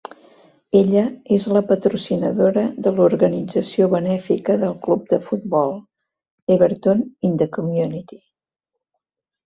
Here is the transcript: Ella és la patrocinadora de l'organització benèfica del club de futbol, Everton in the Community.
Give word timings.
Ella 0.77 1.03
és 1.35 1.45
la 1.57 1.61
patrocinadora 1.71 2.63
de 2.87 2.95
l'organització 2.97 3.91
benèfica 3.93 4.57
del 4.65 4.75
club 4.89 5.07
de 5.15 5.23
futbol, 5.29 5.79
Everton 6.59 7.09
in 7.31 7.41
the 7.45 7.53
Community. 7.61 8.25